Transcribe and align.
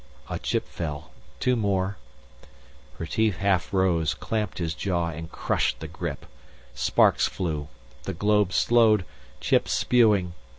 A 0.31 0.39
chip 0.39 0.67
fell, 0.67 1.11
two 1.39 1.55
more.... 1.55 1.97
Retief 2.97 3.37
half 3.37 3.71
rose, 3.71 4.15
clamped 4.15 4.57
his 4.57 4.73
jaw 4.73 5.09
and 5.09 5.31
crushed 5.31 5.79
the 5.79 5.87
grip. 5.87 6.25
Sparks 6.73 7.27
flew. 7.27 7.67
The 8.05 8.15
globe 8.15 8.51
slowed, 8.51 9.05
chips 9.41 9.73
spewing. 9.73 10.33